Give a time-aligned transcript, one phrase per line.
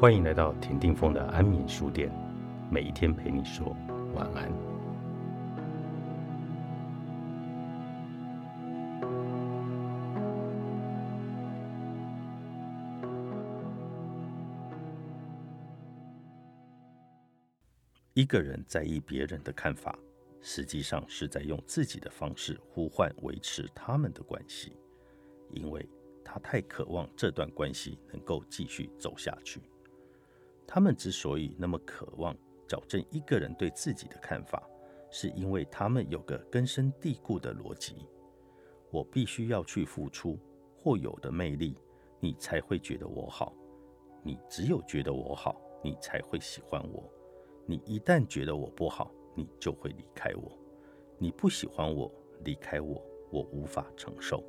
[0.00, 2.10] 欢迎来到田定峰的安眠书店，
[2.70, 3.76] 每一天陪你说
[4.14, 4.50] 晚安。
[18.14, 19.94] 一个人在意别人的看法，
[20.40, 24.72] 实际上是在用自己的方式呼唤维持他们的关系，
[25.50, 25.86] 因为
[26.24, 29.60] 他太渴望这段关系能够继续走下去。
[30.72, 32.32] 他们之所以那么渴望
[32.68, 34.62] 矫正一个人对自己的看法，
[35.10, 38.06] 是因为他们有个根深蒂固的逻辑：
[38.92, 40.38] 我必须要去付出
[40.76, 41.76] 或有的魅力，
[42.20, 43.52] 你才会觉得我好。
[44.22, 47.02] 你只有觉得我好，你才会喜欢我。
[47.66, 50.56] 你一旦觉得我不好，你就会离开我。
[51.18, 52.08] 你不喜欢我，
[52.44, 54.40] 离开我，我无法承受。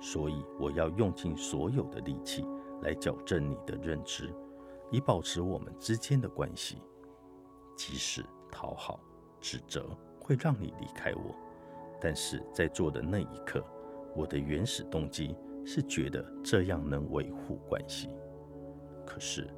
[0.00, 2.44] 所以我要用尽所有的力气
[2.82, 4.34] 来矫正你的认知，
[4.90, 6.82] 以保持我们之间的关系。
[7.76, 9.00] 即使讨好、
[9.40, 11.34] 指责会让你离开我，
[12.00, 13.62] 但是在做的那一刻，
[14.14, 18.08] 我的原始动机是觉得这样能维护关系。
[19.04, 19.48] 可是，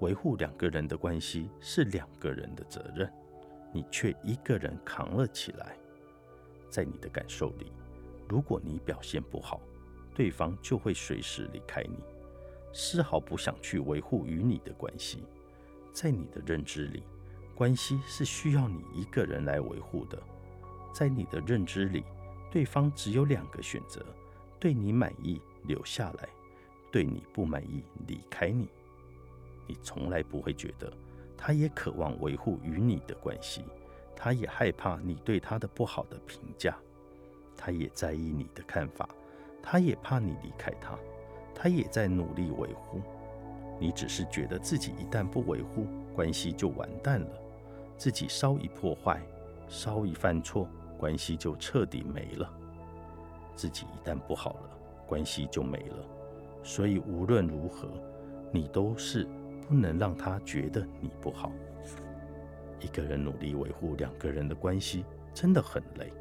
[0.00, 3.12] 维护两个人的关系是两个人的责任，
[3.72, 5.76] 你却一个人扛了起来。
[6.70, 7.72] 在你的感受里，
[8.28, 9.60] 如果你表现不好，
[10.14, 11.98] 对方就会随时离开你，
[12.78, 15.24] 丝毫不想去维护与你的关系。
[15.94, 17.02] 在你的认知里，
[17.54, 20.22] 关系是需要你一个人来维护的。
[20.92, 22.04] 在你的认知里，
[22.52, 24.04] 对方只有两个选择：
[24.60, 26.28] 对你满意留下来，
[26.92, 28.68] 对你不满意离开你。
[29.66, 30.92] 你从来不会觉得，
[31.34, 33.64] 他也渴望维护与你的关系，
[34.14, 36.76] 他也害怕你对他的不好的评价，
[37.56, 39.08] 他也在意你的看法，
[39.62, 40.98] 他也怕你离开他，
[41.56, 43.00] 他也在努力维护。
[43.80, 47.30] 你只是觉得自己一旦不维护，关系就完蛋了，
[47.96, 49.20] 自己稍一破坏，
[49.66, 50.68] 稍一犯错，
[50.98, 52.48] 关系就彻底没了。
[53.56, 55.96] 自己一旦不好了，关系就没了。
[56.62, 57.88] 所以无论如何，
[58.52, 59.26] 你都是。
[59.68, 61.50] 不能让他觉得你不好。
[62.80, 66.12] 一个人努力维护两个人的关系，真的很累。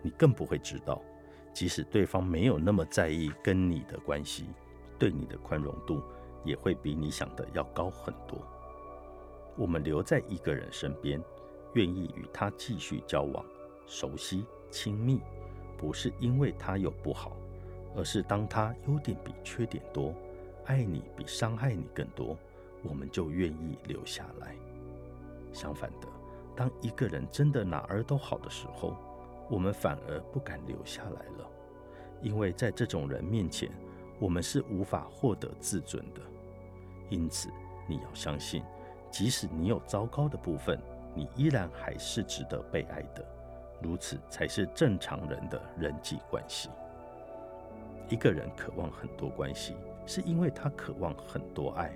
[0.00, 1.02] 你更不会知道，
[1.52, 4.46] 即使对方没有那么在意跟你的关系，
[4.98, 6.02] 对你的宽容度
[6.44, 8.38] 也会比你想的要高很多。
[9.56, 11.22] 我们留在一个人身边，
[11.74, 13.44] 愿意与他继续交往、
[13.86, 15.20] 熟悉、亲密，
[15.76, 17.36] 不是因为他有不好，
[17.96, 20.14] 而是当他优点比缺点多，
[20.66, 22.36] 爱你比伤害你更多。
[22.82, 24.54] 我们就愿意留下来。
[25.52, 26.08] 相反的，
[26.56, 28.96] 当一个人真的哪儿都好的时候，
[29.50, 31.50] 我们反而不敢留下来了，
[32.22, 33.68] 因为在这种人面前，
[34.20, 36.20] 我们是无法获得自尊的。
[37.08, 37.50] 因此，
[37.88, 38.62] 你要相信，
[39.10, 40.80] 即使你有糟糕的部分，
[41.14, 43.26] 你依然还是值得被爱的。
[43.82, 46.68] 如此才是正常人的人际关系。
[48.08, 49.74] 一个人渴望很多关系，
[50.06, 51.92] 是因为他渴望很多爱。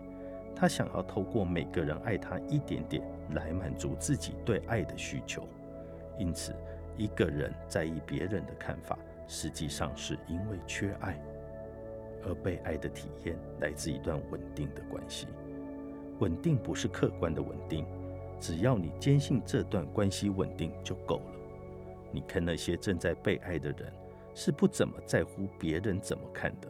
[0.57, 5.47] 他想要透过每个人爱他一点点来满足自己对爱的需求，
[6.19, 6.55] 因此，
[6.97, 11.21] 一个人在意别人的看法，实际上是因为缺爱，
[12.25, 15.27] 而被爱的体验来自一段稳定的关系。
[16.21, 17.87] 稳定不是客观的稳定，
[18.39, 21.33] 只要你坚信这段关系稳定就够了。
[22.13, 23.93] 你看那些正在被爱的人，
[24.35, 26.69] 是不怎么在乎别人怎么看的。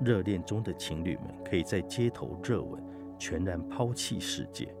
[0.00, 2.82] 热恋中的情侣们可以在街头热吻。
[3.20, 4.74] 全然抛弃世界，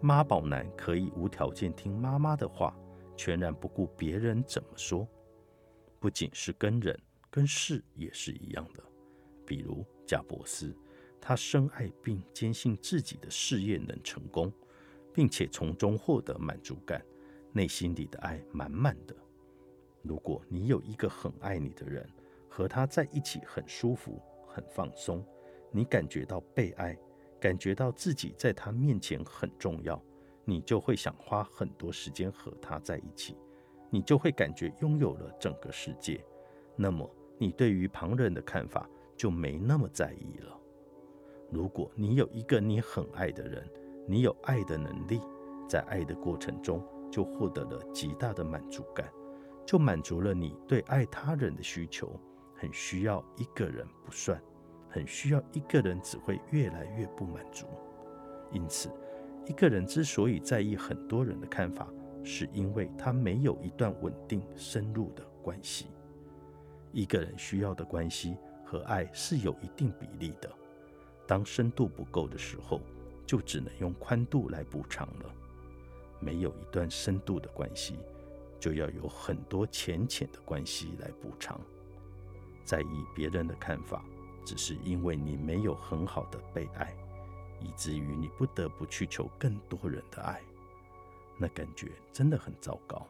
[0.00, 2.72] 妈宝男可以无条件听妈妈的话，
[3.22, 5.08] 全然不顾别人怎么说。
[6.00, 7.00] 不仅是跟人，
[7.30, 8.82] 跟事也是一样的。
[9.46, 10.76] 比如贾伯斯，
[11.20, 14.52] 他深爱并坚信自己的事业能成功，
[15.14, 17.00] 并且从中获得满足感，
[17.52, 19.14] 内心里的爱满满的。
[20.02, 22.04] 如果你有一个很爱你的人，
[22.48, 25.24] 和他在一起很舒服、很放松，
[25.70, 26.98] 你感觉到被爱。
[27.38, 30.02] 感觉到自己在他面前很重要，
[30.52, 33.34] 你就会想花很多时间和他在一起，
[33.88, 36.22] 你就会感觉拥有了整个世界。
[36.76, 40.54] 那么，你对于旁人的看法就没那么在意了。
[41.50, 43.66] 如果你有一个你很爱的人，
[44.06, 45.22] 你有爱的能力，
[45.66, 49.10] 在爱的过程中就获得了极大的满足感，
[49.64, 52.20] 就满足了你对爱他人的需求。
[52.54, 54.38] 很需要一个人不算。
[54.90, 57.64] 很需要一个人，只会越来越不满足。
[58.50, 58.90] 因此，
[59.46, 61.88] 一个人之所以在意很多人的看法，
[62.22, 65.86] 是因为他没有一段稳定深入的关系。
[66.92, 70.50] 一个人需要的关系和爱是有一定比例的。
[71.26, 72.80] 当深度不够的时候，
[73.26, 75.34] 就只能用宽度来补偿了。
[76.20, 77.96] 没有一段深度的关系，
[78.60, 81.60] 就要有很多浅浅的关系来补偿。
[82.64, 84.04] 在意别人的看法，
[84.44, 86.94] 只是因为你没有很好的被爱，
[87.62, 90.40] 以至于你不得不去求更多人的爱。
[91.38, 93.06] 那感觉真的很糟糕。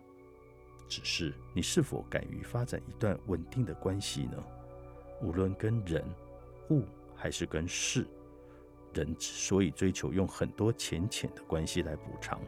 [0.89, 4.37] 只是你是否敢于发展一段稳定的关系呢？
[5.23, 6.05] 无论跟人、
[6.71, 6.85] 物
[7.15, 8.07] 还是跟事，
[8.93, 12.41] 人之所以追求用很多浅浅的关系来补偿。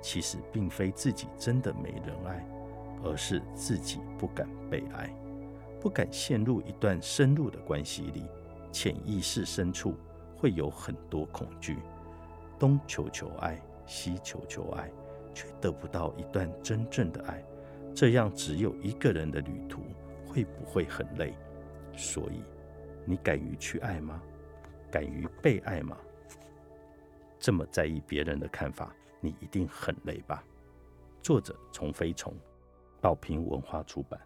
[0.00, 2.48] 其实并非自己真的没人爱，
[3.02, 5.12] 而是自己不敢被爱，
[5.80, 8.22] 不敢陷入一段深入的关系里。
[8.70, 9.96] 潜意识深处
[10.38, 11.76] 会有很多恐惧，
[12.58, 14.90] 东求求爱，西求求爱，
[15.34, 17.44] 却得不到一段真正的爱。
[17.94, 19.82] 这样只有一个人的旅途，
[20.24, 21.34] 会不会很累？
[21.96, 22.44] 所以，
[23.04, 24.22] 你敢于去爱吗？
[24.90, 25.96] 敢于被爱吗？
[27.40, 28.94] 这么在意别人的看法？
[29.20, 30.44] 你一定很累吧？
[31.20, 32.32] 作者：虫飞虫，
[33.00, 34.20] 宝瓶文化出版。